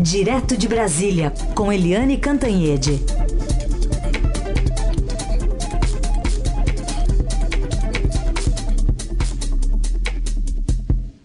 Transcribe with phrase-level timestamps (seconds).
[0.00, 3.00] Direto de Brasília, com Eliane Cantanhede.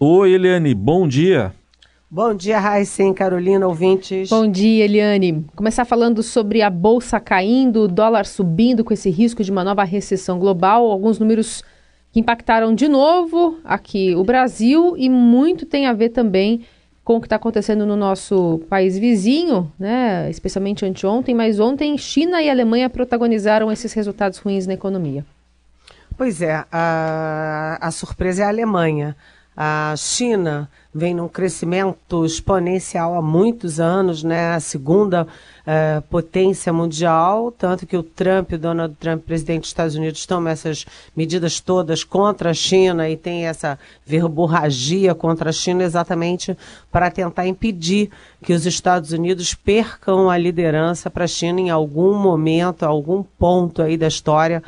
[0.00, 1.54] Oi, Eliane, bom dia.
[2.10, 4.28] Bom dia, Raíssen, Carolina, ouvintes.
[4.28, 5.46] Bom dia, Eliane.
[5.54, 9.84] Começar falando sobre a bolsa caindo, o dólar subindo com esse risco de uma nova
[9.84, 10.90] recessão global.
[10.90, 11.62] Alguns números
[12.10, 16.62] que impactaram de novo aqui o Brasil e muito tem a ver também
[17.04, 20.30] com o que está acontecendo no nosso país vizinho, né?
[20.30, 25.24] especialmente anteontem, mas ontem China e Alemanha protagonizaram esses resultados ruins na economia.
[26.16, 29.14] Pois é, a, a surpresa é a Alemanha.
[29.56, 34.54] A China vem num crescimento exponencial há muitos anos, né?
[34.54, 39.94] A segunda uh, potência mundial, tanto que o Trump, o Donald Trump, presidente dos Estados
[39.94, 40.84] Unidos, toma essas
[41.16, 46.56] medidas todas contra a China e tem essa verborragia contra a China exatamente
[46.90, 48.10] para tentar impedir
[48.42, 53.82] que os Estados Unidos percam a liderança para a China em algum momento, algum ponto
[53.82, 54.62] aí da história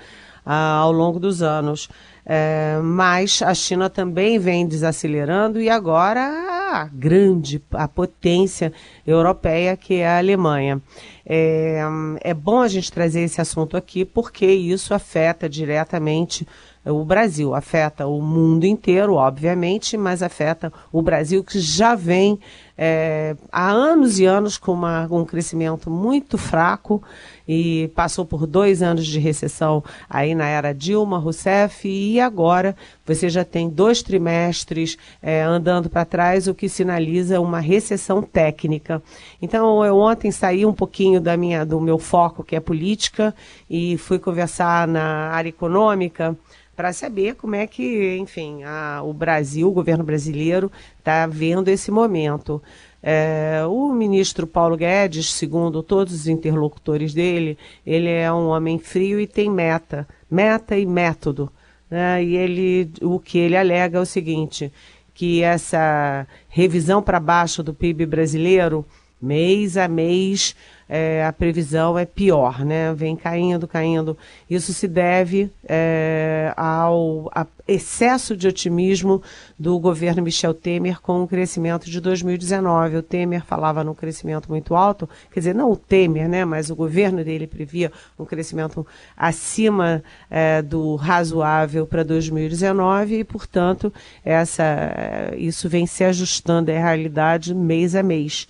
[0.44, 1.88] uh, ao longo dos anos.
[2.28, 8.72] É, mas a China também vem desacelerando e agora a grande, a potência
[9.06, 10.80] europeia que é a Alemanha.
[11.24, 11.80] É,
[12.20, 16.46] é bom a gente trazer esse assunto aqui porque isso afeta diretamente
[16.92, 22.38] o Brasil, afeta o mundo inteiro, obviamente, mas afeta o Brasil que já vem
[22.78, 27.02] é, há anos e anos com uma, um crescimento muito fraco
[27.48, 33.28] e passou por dois anos de recessão aí na era Dilma Rousseff e agora você
[33.28, 39.02] já tem dois trimestres é, andando para trás, o que sinaliza uma recessão técnica.
[39.40, 43.34] Então eu ontem saí um pouquinho da minha, do meu foco que é política
[43.68, 46.36] e fui conversar na área econômica
[46.76, 51.90] para saber como é que, enfim, a, o Brasil, o governo brasileiro, está vendo esse
[51.90, 52.62] momento.
[53.02, 57.56] É, o ministro Paulo Guedes, segundo todos os interlocutores dele,
[57.86, 61.50] ele é um homem frio e tem meta, meta e método.
[61.90, 62.24] Né?
[62.24, 64.72] E ele, o que ele alega é o seguinte,
[65.16, 68.84] que essa revisão para baixo do PIB brasileiro,
[69.20, 70.54] mês a mês,
[70.88, 72.94] é, a previsão é pior, né?
[72.94, 74.16] Vem caindo, caindo.
[74.48, 77.30] Isso se deve é, ao
[77.66, 79.20] excesso de otimismo
[79.58, 82.98] do governo Michel Temer com o crescimento de 2019.
[82.98, 86.44] O Temer falava num crescimento muito alto, quer dizer, não o Temer, né?
[86.44, 93.92] Mas o governo dele previa um crescimento acima é, do razoável para 2019 e, portanto,
[94.24, 98.46] essa, isso vem se ajustando à realidade mês a mês.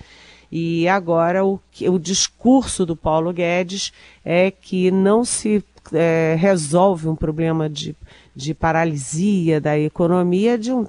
[0.50, 3.92] E agora o, o discurso do Paulo Guedes
[4.24, 7.94] é que não se é, resolve um problema de,
[8.34, 10.86] de paralisia da economia de um,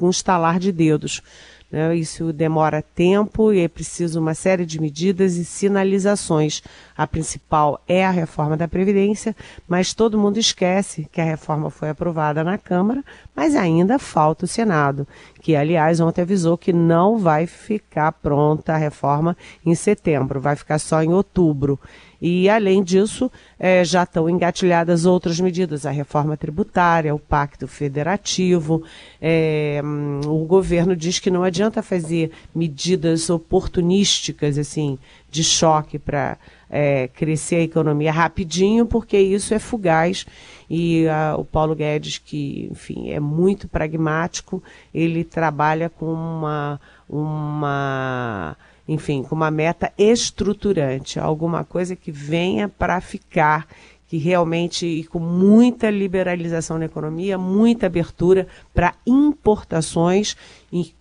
[0.00, 1.22] um estalar de dedos.
[1.70, 1.94] Né?
[1.94, 6.62] Isso demora tempo e é preciso uma série de medidas e sinalizações.
[6.96, 9.36] A principal é a reforma da Previdência,
[9.68, 13.04] mas todo mundo esquece que a reforma foi aprovada na Câmara,
[13.34, 15.06] mas ainda falta o Senado,
[15.40, 20.78] que, aliás, ontem avisou que não vai ficar pronta a reforma em setembro, vai ficar
[20.78, 21.78] só em outubro.
[22.20, 28.82] E, além disso, é, já estão engatilhadas outras medidas, a reforma tributária, o pacto federativo.
[29.20, 29.80] É,
[30.26, 34.98] o governo diz que não adianta fazer medidas oportunísticas, assim,
[35.30, 36.36] de choque para
[36.68, 40.26] é, crescer a economia rapidinho, porque isso é fugaz.
[40.68, 44.62] E a, o Paulo Guedes, que, enfim, é muito pragmático,
[44.94, 46.80] ele trabalha com uma.
[47.08, 48.56] uma
[48.90, 53.68] enfim, com uma meta estruturante, alguma coisa que venha para ficar,
[54.08, 60.36] que realmente, e com muita liberalização na economia, muita abertura para importações
[60.72, 60.92] em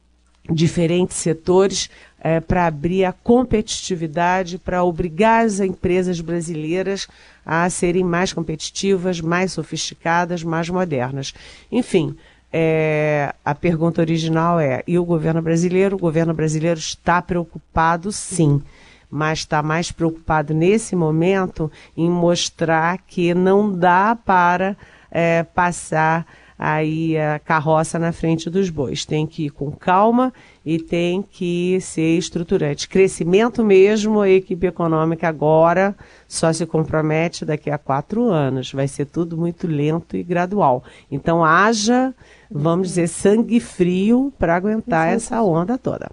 [0.52, 1.90] diferentes setores,
[2.20, 7.08] é, para abrir a competitividade, para obrigar as empresas brasileiras
[7.44, 11.34] a serem mais competitivas, mais sofisticadas, mais modernas.
[11.72, 12.16] Enfim,
[12.52, 15.96] é, a pergunta original é: e o governo brasileiro?
[15.96, 18.62] O governo brasileiro está preocupado, sim,
[19.10, 24.76] mas está mais preocupado nesse momento em mostrar que não dá para
[25.12, 26.26] é, passar
[26.60, 29.06] aí a carroça na frente dos bois.
[29.06, 30.34] Tem que ir com calma
[30.66, 32.90] e tem que ser estruturante.
[32.90, 35.96] Crescimento mesmo, a equipe econômica agora
[36.28, 38.74] só se compromete daqui a quatro anos.
[38.74, 40.84] Vai ser tudo muito lento e gradual.
[41.10, 42.14] Então haja,
[42.52, 46.12] vamos dizer, sangue frio para aguentar essa onda toda.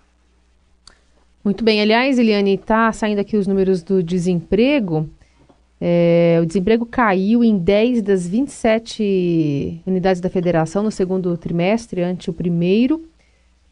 [1.45, 1.81] Muito bem.
[1.81, 5.09] Aliás, Eliane, está saindo aqui os números do desemprego.
[5.81, 12.31] É, o desemprego caiu em 10 das 27 unidades da federação no segundo trimestre, ante
[12.31, 13.05] o primeiro.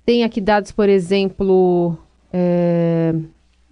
[0.05, 1.97] Tem aqui dados, por exemplo,
[2.37, 3.15] É,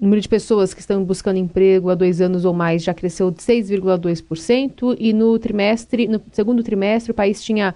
[0.00, 3.28] o número de pessoas que estão buscando emprego há dois anos ou mais já cresceu
[3.28, 7.74] de 6,2% e no trimestre, no segundo trimestre, o país tinha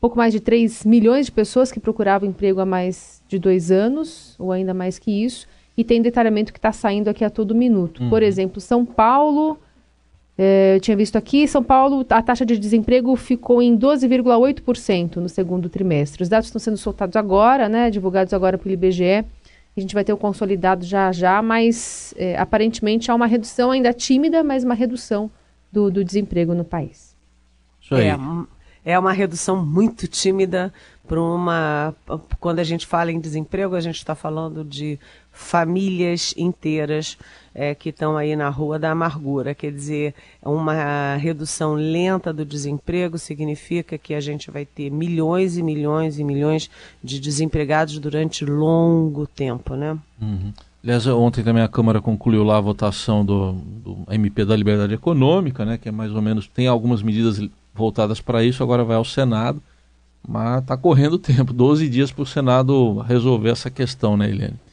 [0.00, 4.36] pouco mais de 3 milhões de pessoas que procuravam emprego há mais de dois anos,
[4.38, 8.02] ou ainda mais que isso, e tem detalhamento que está saindo aqui a todo minuto.
[8.02, 8.10] Uhum.
[8.10, 9.56] Por exemplo, São Paulo,
[10.36, 15.28] é, eu tinha visto aqui, São Paulo, a taxa de desemprego ficou em 12,8% no
[15.28, 16.20] segundo trimestre.
[16.20, 19.24] Os dados estão sendo soltados agora, né, divulgados agora pelo IBGE.
[19.76, 23.92] A gente vai ter o consolidado já já, mas é, aparentemente há uma redução ainda
[23.92, 25.30] tímida, mas uma redução
[25.70, 27.14] do, do desemprego no país.
[27.80, 28.08] Isso aí.
[28.08, 28.18] É,
[28.84, 30.72] é uma redução muito tímida
[31.06, 31.94] para uma.
[32.38, 34.98] Quando a gente fala em desemprego, a gente está falando de
[35.38, 37.16] famílias inteiras
[37.54, 39.54] é, que estão aí na rua da amargura.
[39.54, 45.62] Quer dizer, uma redução lenta do desemprego significa que a gente vai ter milhões e
[45.62, 46.68] milhões e milhões
[47.02, 49.96] de desempregados durante longo tempo, né?
[50.20, 50.52] Uhum.
[50.82, 55.64] Aliás, ontem também a Câmara concluiu lá a votação do, do MP da Liberdade Econômica,
[55.64, 57.40] né, que é mais ou menos, tem algumas medidas
[57.74, 59.62] voltadas para isso, agora vai ao Senado,
[60.26, 64.67] mas está correndo tempo 12 dias para o Senado resolver essa questão, né, Eliane?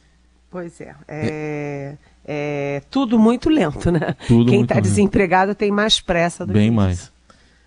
[0.50, 0.94] Pois é.
[1.08, 4.14] é, é tudo muito lento, né?
[4.26, 6.98] Tudo Quem está desempregado tem mais pressa do Bem que mais.
[6.98, 7.12] Isso.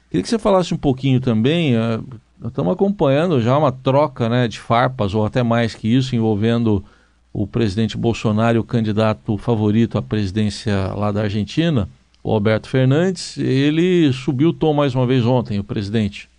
[0.09, 1.75] Queria que você falasse um pouquinho também.
[1.75, 2.03] Uh,
[2.47, 6.83] estamos acompanhando já uma troca né, de farpas, ou até mais que isso, envolvendo
[7.31, 11.87] o presidente Bolsonaro e o candidato favorito à presidência lá da Argentina
[12.23, 16.29] o Alberto Fernandes, ele subiu o tom mais uma vez ontem, o presidente.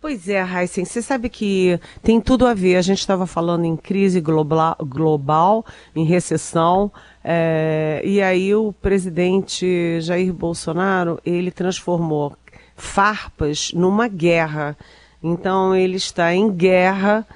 [0.00, 2.76] Pois é, Heisen, você sabe que tem tudo a ver.
[2.76, 5.64] A gente estava falando em crise global, global
[5.94, 6.92] em recessão,
[7.24, 12.36] é, e aí o presidente Jair Bolsonaro, ele transformou
[12.76, 14.76] farpas numa guerra.
[15.22, 17.26] Então ele está em guerra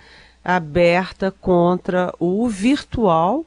[0.45, 3.45] aberta contra o virtual,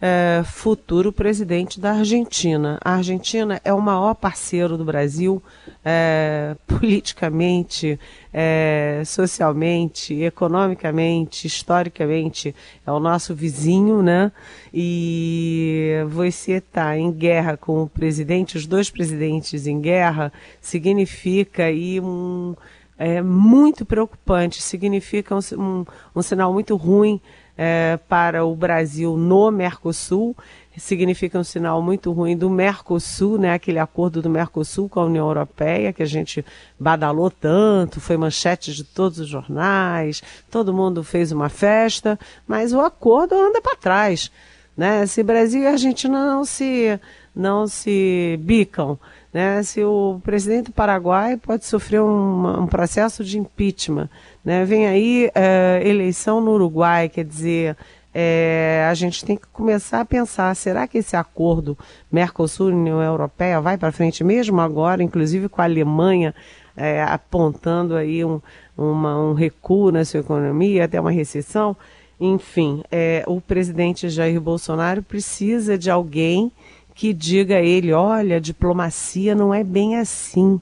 [0.00, 2.78] é, futuro presidente da Argentina.
[2.84, 5.42] A Argentina é o maior parceiro do Brasil
[5.84, 7.98] é, politicamente,
[8.32, 12.54] é, socialmente, economicamente, historicamente.
[12.86, 14.30] É o nosso vizinho, né?
[14.72, 22.00] E você está em guerra com o presidente, os dois presidentes em guerra, significa aí
[22.00, 22.54] um.
[22.98, 25.84] É muito preocupante, significa um, um,
[26.14, 27.20] um sinal muito ruim
[27.56, 30.36] é, para o Brasil no Mercosul,
[30.76, 35.26] significa um sinal muito ruim do Mercosul, né, aquele acordo do Mercosul com a União
[35.26, 36.44] Europeia, que a gente
[36.78, 42.80] badalou tanto, foi manchete de todos os jornais, todo mundo fez uma festa, mas o
[42.80, 44.30] acordo anda para trás.
[44.76, 45.06] Né?
[45.06, 47.00] Se Brasil e Argentina não se,
[47.34, 48.98] não se bicam,
[49.36, 49.62] né?
[49.62, 54.08] se o presidente do Paraguai pode sofrer um, um processo de impeachment,
[54.42, 54.64] né?
[54.64, 57.76] Vem aí é, eleição no Uruguai, quer dizer,
[58.14, 61.76] é, a gente tem que começar a pensar, será que esse acordo
[62.10, 66.34] Mercosul-União Europeia vai para frente mesmo agora, inclusive com a Alemanha
[66.74, 68.40] é, apontando aí um,
[68.74, 71.76] uma, um recuo na sua economia, até uma recessão?
[72.18, 76.50] Enfim, é, o presidente Jair Bolsonaro precisa de alguém
[76.96, 80.60] que diga a ele, olha, diplomacia não é bem assim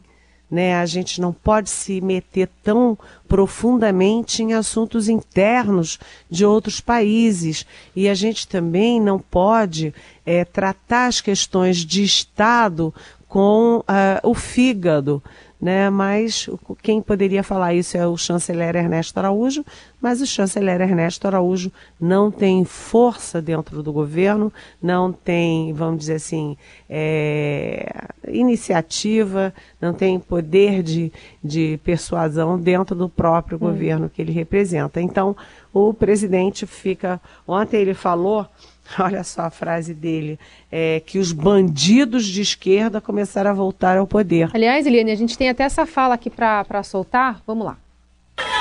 [0.54, 0.76] né?
[0.76, 2.96] A gente não pode se meter tão
[3.26, 5.98] profundamente em assuntos internos
[6.30, 7.66] de outros países
[7.96, 9.92] e a gente também não pode
[10.24, 12.94] é, tratar as questões de Estado
[13.26, 13.82] com uh,
[14.22, 15.20] o fígado
[15.60, 15.88] né?
[15.90, 16.48] Mas
[16.82, 19.64] quem poderia falar isso é o chanceler Ernesto Araújo,
[20.00, 26.14] mas o chanceler Ernesto Araújo não tem força dentro do governo, não tem, vamos dizer
[26.14, 26.56] assim,
[26.88, 33.60] é, iniciativa, não tem poder de, de persuasão dentro do próprio hum.
[33.60, 35.00] governo que ele representa.
[35.00, 35.36] Então,
[35.72, 37.20] o presidente fica.
[37.46, 38.46] Ontem ele falou
[38.98, 40.38] olha só a frase dele,
[40.70, 44.50] é, que os bandidos de esquerda começaram a voltar ao poder.
[44.54, 47.40] Aliás, Eliane, a gente tem até essa fala aqui para soltar.
[47.46, 47.76] Vamos lá.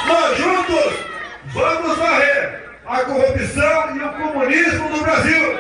[0.08, 0.94] Nós juntos
[1.54, 5.58] vamos varrer a corrupção e o comunismo do Brasil.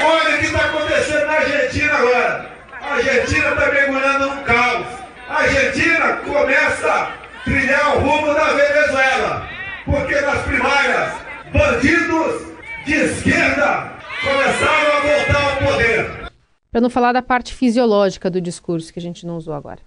[0.00, 2.50] Olha o que está acontecendo na Argentina agora.
[2.80, 4.86] A Argentina está mergulhando num caos.
[5.28, 7.12] A Argentina começa a
[7.44, 9.48] trilhar o rumo da Venezuela.
[9.84, 11.12] Porque nas primárias,
[11.52, 12.46] bandidos
[12.84, 13.95] de esquerda
[14.26, 16.32] começaram a voltar ao poder.
[16.70, 19.80] Para não falar da parte fisiológica do discurso que a gente não usou agora.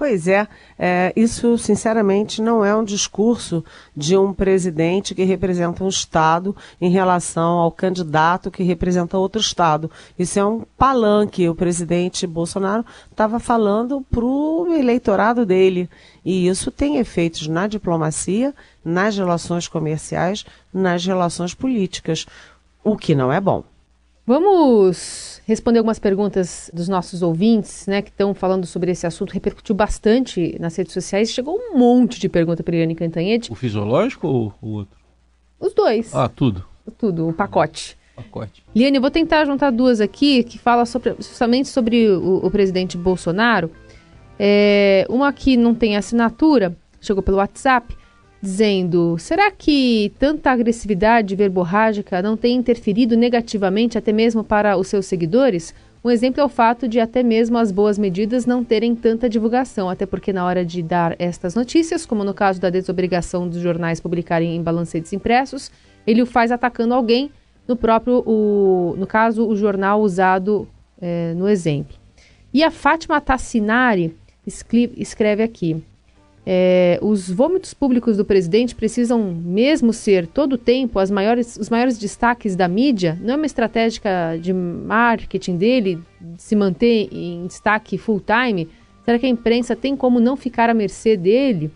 [0.00, 0.48] Pois é,
[0.78, 3.62] é, isso sinceramente não é um discurso
[3.94, 9.90] de um presidente que representa um Estado em relação ao candidato que representa outro Estado.
[10.18, 11.46] Isso é um palanque.
[11.50, 15.86] O presidente Bolsonaro estava falando para o eleitorado dele.
[16.24, 22.24] E isso tem efeitos na diplomacia, nas relações comerciais, nas relações políticas
[22.82, 23.64] o que não é bom.
[24.26, 29.32] Vamos responder algumas perguntas dos nossos ouvintes, né, que estão falando sobre esse assunto.
[29.32, 31.30] Repercutiu bastante nas redes sociais.
[31.30, 33.50] Chegou um monte de pergunta para Eliane Cantanhete.
[33.50, 34.96] O fisiológico ou o outro?
[35.58, 36.14] Os dois.
[36.14, 36.64] Ah, tudo.
[36.96, 37.98] Tudo, o pacote.
[38.14, 38.62] Pacote.
[38.74, 42.96] Liane, eu vou tentar juntar duas aqui que fala sobre, justamente sobre o, o presidente
[42.96, 43.70] Bolsonaro.
[44.38, 47.96] É, uma que não tem assinatura, chegou pelo WhatsApp,
[48.42, 55.06] dizendo: será que tanta agressividade verborrágica não tem interferido negativamente até mesmo para os seus
[55.06, 55.74] seguidores?
[56.02, 59.90] Um exemplo é o fato de até mesmo as boas medidas não terem tanta divulgação,
[59.90, 64.00] até porque na hora de dar estas notícias, como no caso da desobrigação dos jornais
[64.00, 65.70] publicarem em balancetes impressos,
[66.06, 67.30] ele o faz atacando alguém,
[67.68, 70.66] no próprio, o, no caso, o jornal usado
[71.00, 71.94] é, no exemplo.
[72.52, 74.16] E a Fátima Tassinari
[74.96, 75.82] escreve aqui:
[76.46, 81.68] é, os vômitos públicos do presidente precisam mesmo ser todo o tempo as maiores, os
[81.68, 83.18] maiores destaques da mídia?
[83.20, 84.00] Não é uma estratégia
[84.40, 86.02] de marketing dele
[86.38, 88.68] se manter em destaque full time?
[89.04, 91.70] Será que a imprensa tem como não ficar à mercê dele?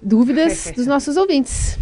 [0.00, 1.78] Dúvidas dos nossos ouvintes.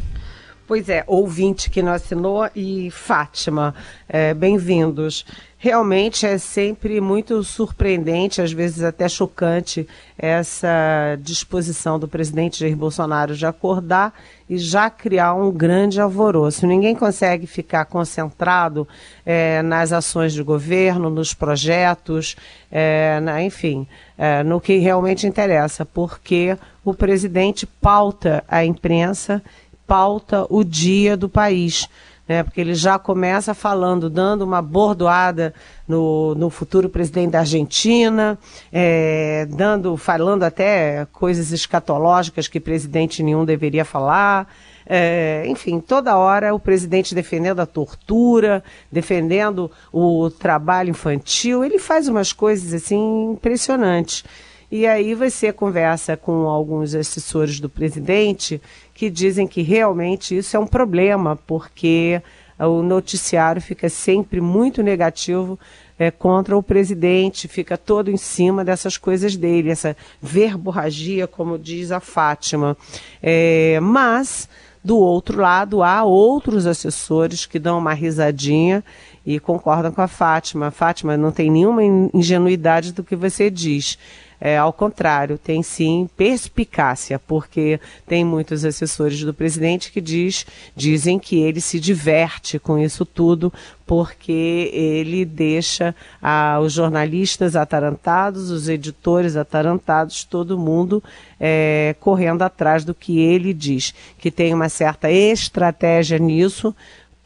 [0.66, 3.72] Pois é, ouvinte que não assinou e Fátima,
[4.08, 5.24] é, bem-vindos.
[5.58, 13.34] Realmente é sempre muito surpreendente, às vezes até chocante, essa disposição do presidente Jair Bolsonaro
[13.34, 14.12] de acordar
[14.50, 16.66] e já criar um grande alvoroço.
[16.66, 18.86] Ninguém consegue ficar concentrado
[19.24, 22.36] é, nas ações de governo, nos projetos,
[22.70, 29.42] é, na, enfim, é, no que realmente interessa, porque o presidente pauta a imprensa
[29.86, 31.88] pauta o dia do país.
[32.28, 35.54] Né, porque ele já começa falando, dando uma bordoada
[35.86, 38.36] no, no futuro presidente da Argentina,
[38.72, 44.48] é, dando, falando até coisas escatológicas que presidente nenhum deveria falar.
[44.88, 51.64] É, enfim, toda hora o presidente defendendo a tortura, defendendo o trabalho infantil.
[51.64, 54.24] Ele faz umas coisas assim impressionantes.
[54.70, 58.60] E aí você conversa com alguns assessores do presidente
[58.92, 62.20] que dizem que realmente isso é um problema, porque
[62.58, 65.58] o noticiário fica sempre muito negativo
[65.98, 71.92] é, contra o presidente, fica todo em cima dessas coisas dele, essa verborragia, como diz
[71.92, 72.76] a Fátima.
[73.22, 74.48] É, mas,
[74.82, 78.82] do outro lado, há outros assessores que dão uma risadinha
[79.24, 80.70] e concordam com a Fátima.
[80.70, 81.82] Fátima não tem nenhuma
[82.14, 83.98] ingenuidade do que você diz.
[84.40, 91.18] É, ao contrário, tem sim perspicácia, porque tem muitos assessores do presidente que diz, dizem
[91.18, 93.52] que ele se diverte com isso tudo,
[93.86, 101.02] porque ele deixa ah, os jornalistas atarantados, os editores atarantados, todo mundo
[101.40, 106.74] é, correndo atrás do que ele diz, que tem uma certa estratégia nisso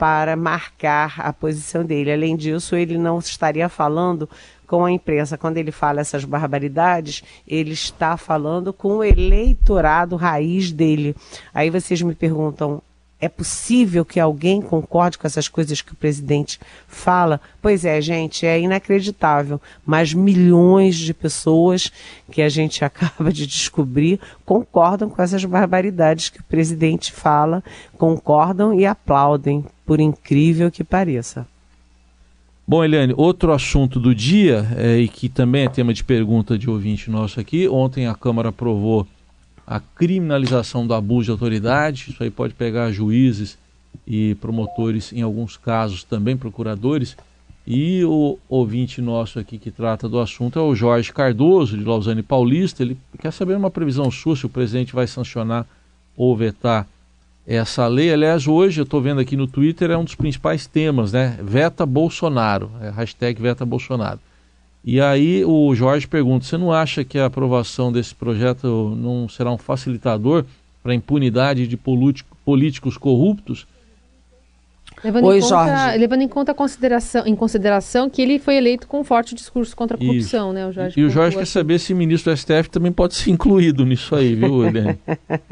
[0.00, 2.10] para marcar a posição dele.
[2.10, 4.26] Além disso, ele não estaria falando
[4.70, 5.36] com a imprensa.
[5.36, 11.16] Quando ele fala essas barbaridades, ele está falando com o eleitorado raiz dele.
[11.52, 12.80] Aí vocês me perguntam,
[13.20, 17.40] é possível que alguém concorde com essas coisas que o presidente fala?
[17.60, 19.60] Pois é, gente, é inacreditável.
[19.84, 21.90] Mas milhões de pessoas
[22.30, 27.60] que a gente acaba de descobrir concordam com essas barbaridades que o presidente fala,
[27.98, 31.44] concordam e aplaudem, por incrível que pareça.
[32.70, 36.70] Bom, Eliane, outro assunto do dia, é, e que também é tema de pergunta de
[36.70, 39.08] ouvinte nosso aqui, ontem a Câmara aprovou
[39.66, 43.58] a criminalização do abuso de autoridade, isso aí pode pegar juízes
[44.06, 47.16] e promotores, em alguns casos também procuradores,
[47.66, 52.22] e o ouvinte nosso aqui que trata do assunto é o Jorge Cardoso, de Lausanne
[52.22, 55.66] Paulista, ele quer saber uma previsão sua se o presidente vai sancionar
[56.16, 56.86] ou vetar
[57.56, 58.12] essa lei.
[58.12, 61.36] Aliás, hoje eu estou vendo aqui no Twitter, é um dos principais temas, né?
[61.42, 64.20] Veta Bolsonaro, é hashtag Veta Bolsonaro.
[64.84, 69.50] E aí o Jorge pergunta: você não acha que a aprovação desse projeto não será
[69.50, 70.44] um facilitador
[70.82, 73.66] para a impunidade de políticos corruptos?
[75.02, 75.98] Levando, Oi, em conta, Jorge.
[75.98, 79.74] levando em conta a consideração, em consideração que ele foi eleito com um forte discurso
[79.74, 80.54] contra a corrupção, Isso.
[80.54, 80.66] né?
[80.66, 83.14] O Jorge e, e o Jorge quer saber se o ministro do STF também pode
[83.14, 84.98] ser incluído nisso aí, viu, Eliane?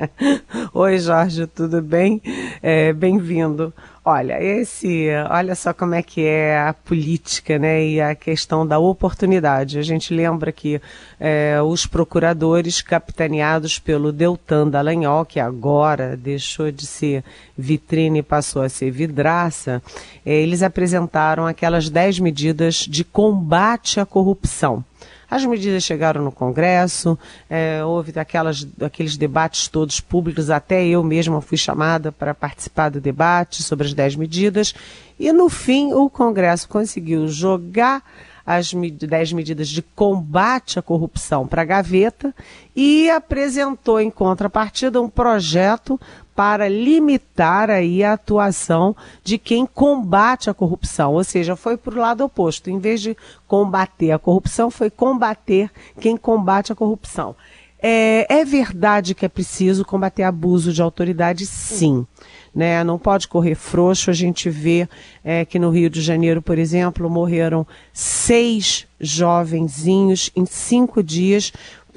[0.75, 2.21] Oi, Jorge, tudo bem?
[2.62, 3.73] É, Bem-vindo.
[4.11, 8.79] Olha, esse, olha só como é que é a política, né, e a questão da
[8.79, 9.79] oportunidade.
[9.79, 10.81] A gente lembra que
[11.21, 17.23] é, os procuradores capitaneados pelo Deltan Dallagnol, que agora deixou de ser
[17.55, 19.83] vitrine e passou a ser vidraça,
[20.25, 24.83] é, eles apresentaram aquelas dez medidas de combate à corrupção
[25.31, 27.19] As medidas chegaram no Congresso,
[27.51, 33.01] é, houve aquelas, aqueles debates todos públicos, até eu mesma fui chamada para participar do
[33.01, 34.75] debate sobre as 10 medidas,
[35.21, 38.03] e no fim o Congresso conseguiu jogar
[38.49, 42.35] as 10 medidas de combate à corrupção para a gaveta
[42.75, 46.01] e apresentou em contrapartida um projeto
[46.38, 51.99] para limitar aí a atuação de quem combate a corrupção, ou seja, foi para o
[51.99, 52.71] lado oposto.
[52.71, 55.68] Em vez de combater a corrupção, foi combater
[56.00, 57.35] quem combate a corrupção.
[57.83, 62.07] É, é verdade que é preciso combater abuso de autoridade, sim
[62.54, 62.83] né?
[62.83, 64.11] Não pode correr frouxo.
[64.11, 64.88] A gente vê
[65.23, 71.52] é, que no Rio de Janeiro, por exemplo, morreram seis jovenzinhos em cinco dias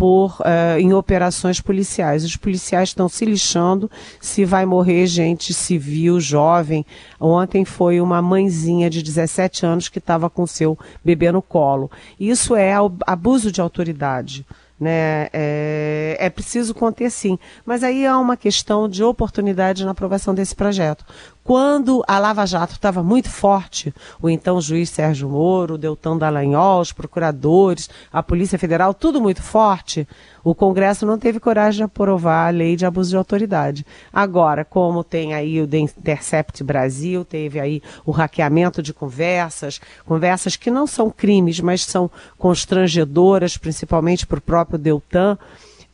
[0.06, 2.24] uh, em operações policiais.
[2.24, 3.90] Os policiais estão se lixando
[4.20, 6.86] se vai morrer gente civil, jovem.
[7.20, 11.90] Ontem foi uma mãezinha de 17 anos que estava com seu bebê no colo.
[12.20, 12.74] Isso é
[13.06, 14.46] abuso de autoridade
[14.82, 15.28] né?
[15.32, 17.38] É, é, preciso conter sim.
[17.64, 21.06] Mas aí há uma questão de oportunidade na aprovação desse projeto.
[21.44, 26.82] Quando a Lava Jato estava muito forte, o então juiz Sérgio Moro, o Deltan Dallagnol,
[26.82, 30.08] os procuradores, a Polícia Federal, tudo muito forte,
[30.44, 33.86] o Congresso não teve coragem de aprovar a lei de abuso de autoridade.
[34.14, 40.56] Agora, como tem aí o The Intercept Brasil, teve aí o hackeamento de conversas, conversas
[40.56, 45.38] que não são crimes, mas são constrangedoras, principalmente para o próprio Deltan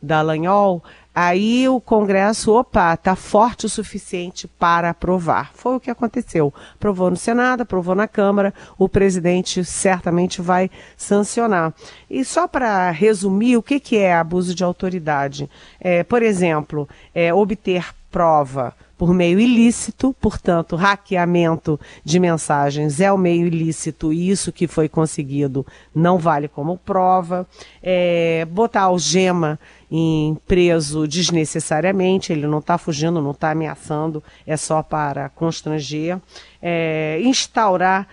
[0.00, 0.82] Dallagnol,
[1.20, 5.50] Aí o Congresso, opa, está forte o suficiente para aprovar.
[5.52, 6.54] Foi o que aconteceu.
[6.76, 11.74] Aprovou no Senado, aprovou na Câmara, o presidente certamente vai sancionar.
[12.08, 15.50] E só para resumir, o que, que é abuso de autoridade?
[15.80, 23.16] É, por exemplo, é, obter prova por meio ilícito, portanto, hackeamento de mensagens é o
[23.16, 25.64] meio ilícito e isso que foi conseguido
[25.94, 27.46] não vale como prova.
[27.80, 34.82] É, botar algema em preso desnecessariamente, ele não está fugindo, não está ameaçando, é só
[34.82, 36.18] para constranger.
[36.60, 38.08] É, instaurar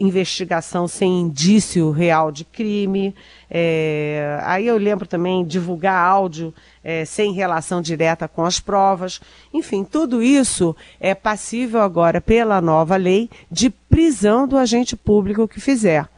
[0.00, 3.14] investigação sem indício real de crime.
[3.48, 9.20] É, aí eu lembro também divulgar áudio é, sem relação direta com as provas.
[9.52, 15.60] Enfim, tudo isso é passível agora, pela nova lei, de prisão do agente público que
[15.60, 16.08] fizer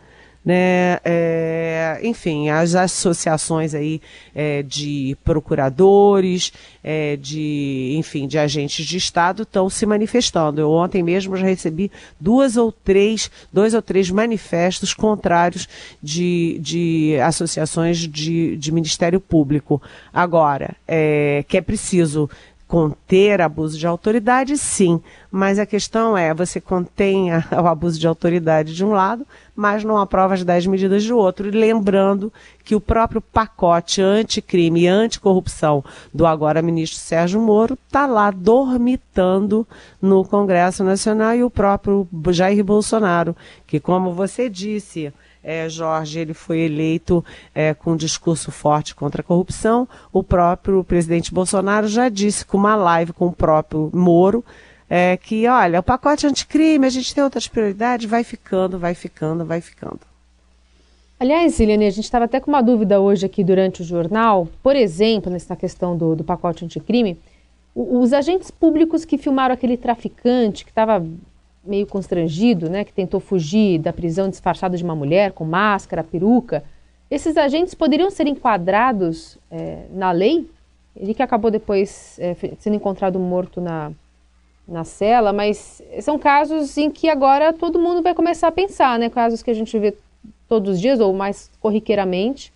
[0.47, 1.01] né?
[1.05, 4.01] É, enfim, as associações aí
[4.33, 6.53] é, de procuradores,
[6.85, 10.61] é, de, enfim, de agentes de Estado estão se manifestando.
[10.61, 15.69] Eu ontem mesmo já recebi duas ou três, dois ou três manifestos contrários
[16.01, 19.83] de, de associações de, de Ministério Público.
[20.15, 22.31] Agora, é, que é preciso
[22.67, 25.01] conter abuso de autoridade, sim,
[25.31, 29.97] mas a questão é, você contém o abuso de autoridade de um lado, mas não
[29.99, 31.47] aprova as 10 medidas do outro.
[31.47, 32.33] E lembrando
[32.65, 39.67] que o próprio pacote anticrime e anticorrupção do agora ministro Sérgio Moro está lá dormitando
[40.03, 45.13] no Congresso Nacional e o próprio Jair Bolsonaro, que como você disse,
[45.47, 49.89] é, Jorge ele foi eleito é, com um discurso forte contra a corrupção.
[50.13, 54.45] O próprio presidente Bolsonaro já disse com uma live com o próprio Moro
[54.91, 59.45] é, que, olha, o pacote anticrime, a gente tem outras prioridades, vai ficando, vai ficando,
[59.45, 60.01] vai ficando.
[61.19, 64.75] Aliás, Eliane, a gente estava até com uma dúvida hoje aqui durante o jornal, por
[64.75, 67.17] exemplo, nessa questão do, do pacote anticrime,
[67.73, 71.05] os agentes públicos que filmaram aquele traficante que estava
[71.67, 76.65] meio constrangido, né, que tentou fugir da prisão disfarçado de uma mulher, com máscara, peruca,
[77.11, 80.51] esses agentes poderiam ser enquadrados é, na lei?
[80.95, 83.93] Ele que acabou depois é, sendo encontrado morto na,
[84.67, 89.09] na cela, mas são casos em que agora todo mundo vai começar a pensar, né?
[89.09, 89.95] Casos que a gente vê
[90.49, 92.53] todos os dias ou mais corriqueiramente,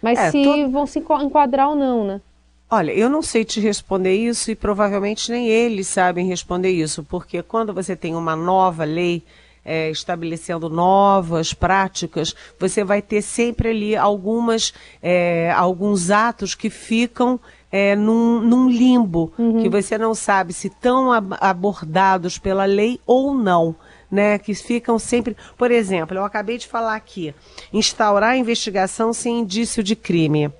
[0.00, 2.20] mas é, se vão se enquadrar ou não, né?
[2.70, 7.42] Olha, eu não sei te responder isso e provavelmente nem eles sabem responder isso, porque
[7.42, 9.22] quando você tem uma nova lei
[9.64, 17.40] é, estabelecendo novas práticas, você vai ter sempre ali algumas, é, alguns atos que ficam
[17.72, 19.62] é, num, num, limbo, uhum.
[19.62, 23.74] que você não sabe se estão abordados pela lei ou não.
[24.10, 25.36] Né, que ficam sempre.
[25.54, 27.34] Por exemplo, eu acabei de falar aqui:
[27.70, 30.50] instaurar investigação sem indício de crime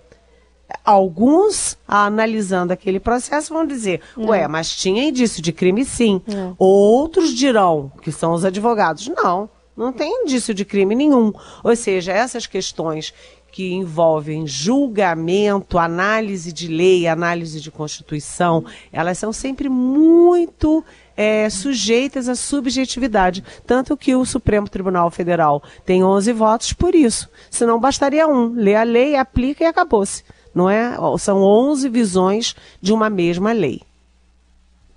[0.85, 4.28] alguns, analisando aquele processo, vão dizer: não.
[4.28, 6.20] ué, mas tinha indício de crime sim.
[6.26, 6.54] Não.
[6.59, 11.33] Outros dirão, que são os advogados: não, não tem indício de crime nenhum.
[11.62, 13.12] Ou seja, essas questões
[13.50, 20.85] que envolvem julgamento, análise de lei, análise de constituição, elas são sempre muito
[21.16, 23.42] é, sujeitas à subjetividade.
[23.66, 27.28] Tanto que o Supremo Tribunal Federal tem 11 votos por isso.
[27.50, 28.52] Senão bastaria um.
[28.52, 30.22] Lê a lei, aplica e acabou-se.
[30.58, 30.96] Não é?
[31.18, 33.80] São 11 visões de uma mesma lei.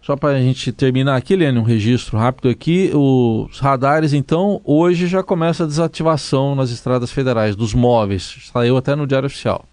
[0.02, 2.90] Só para a gente terminar aqui, Lene, um registro rápido aqui.
[2.92, 8.50] Os radares, então, hoje já começa a desativação nas estradas federais dos móveis.
[8.52, 9.64] Saiu até no Diário Oficial.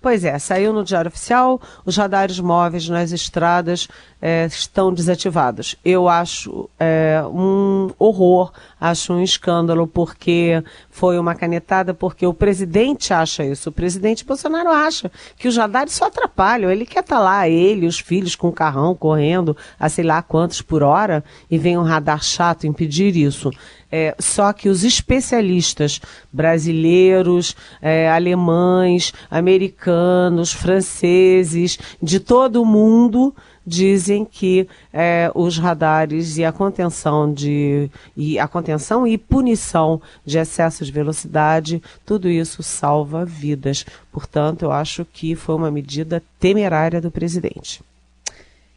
[0.00, 3.88] Pois é, saiu no Diário Oficial, os radares móveis nas estradas
[4.22, 5.74] é, estão desativados.
[5.84, 13.12] Eu acho é, um horror, acho um escândalo, porque foi uma canetada, porque o presidente
[13.12, 13.70] acha isso.
[13.70, 16.70] O presidente Bolsonaro acha que os radares só atrapalham.
[16.70, 20.22] Ele quer estar tá lá, ele, os filhos com o carrão correndo a sei lá
[20.22, 23.50] quantos por hora, e vem um radar chato impedir isso.
[23.90, 26.00] É, só que os especialistas
[26.32, 33.34] brasileiros, é, alemães, americanos, franceses, de todo o mundo,
[33.68, 40.38] dizem que é, os radares e a contenção de e a contenção e punição de
[40.38, 43.84] excesso de velocidade, tudo isso salva vidas.
[44.10, 47.82] Portanto, eu acho que foi uma medida temerária do presidente.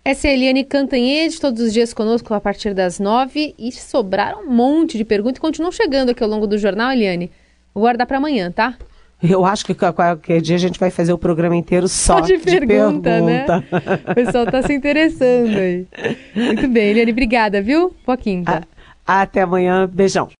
[0.03, 3.53] Essa é a Eliane Cantanhede, todos os dias conosco a partir das nove.
[3.57, 7.31] E sobraram um monte de perguntas e continuam chegando aqui ao longo do jornal, Eliane.
[7.73, 8.75] Vou guardar para amanhã, tá?
[9.21, 12.37] Eu acho que qualquer dia a gente vai fazer o programa inteiro só, só de,
[12.37, 13.45] de pergunta, pergunta, né?
[14.09, 15.85] O pessoal está se interessando aí.
[16.35, 17.95] Muito bem, Eliane, obrigada, viu?
[18.03, 18.43] Pouquinho.
[19.05, 19.87] Até amanhã.
[19.91, 20.29] Beijão.